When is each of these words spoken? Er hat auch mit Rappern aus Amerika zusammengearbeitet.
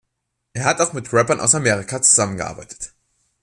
Er 0.53 0.65
hat 0.65 0.81
auch 0.81 0.93
mit 0.93 1.13
Rappern 1.13 1.39
aus 1.39 1.53
Amerika 1.53 2.01
zusammengearbeitet. 2.01 2.91